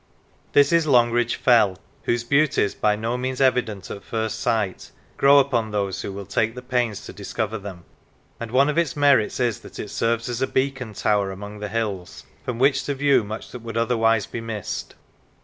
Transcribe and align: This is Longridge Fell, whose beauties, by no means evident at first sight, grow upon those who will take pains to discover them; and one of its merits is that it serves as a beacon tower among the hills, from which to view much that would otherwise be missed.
This 0.53 0.71
is 0.71 0.87
Longridge 0.87 1.35
Fell, 1.35 1.77
whose 2.05 2.23
beauties, 2.23 2.73
by 2.73 2.95
no 2.95 3.17
means 3.19 3.39
evident 3.39 3.91
at 3.91 4.03
first 4.03 4.39
sight, 4.39 4.89
grow 5.15 5.37
upon 5.37 5.69
those 5.69 6.01
who 6.01 6.11
will 6.11 6.25
take 6.25 6.55
pains 6.69 7.05
to 7.05 7.13
discover 7.13 7.59
them; 7.59 7.85
and 8.39 8.49
one 8.49 8.67
of 8.67 8.79
its 8.79 8.95
merits 8.95 9.39
is 9.39 9.59
that 9.59 9.77
it 9.77 9.91
serves 9.91 10.27
as 10.27 10.41
a 10.41 10.47
beacon 10.47 10.95
tower 10.95 11.31
among 11.31 11.59
the 11.59 11.69
hills, 11.69 12.23
from 12.43 12.57
which 12.57 12.83
to 12.85 12.95
view 12.95 13.23
much 13.23 13.51
that 13.51 13.59
would 13.61 13.77
otherwise 13.77 14.25
be 14.25 14.41
missed. 14.41 14.95